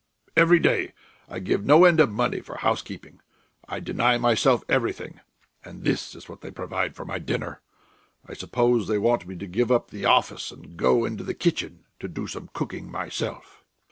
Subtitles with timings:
[0.35, 0.93] "Every day
[1.29, 3.21] I give no end of money for housekeeping....
[3.69, 5.19] I deny myself everything,
[5.63, 7.61] and this is what they provide for my dinner!
[8.27, 11.85] I suppose they want me to give up the office and go into the kitchen
[11.99, 13.63] to do the cooking myself."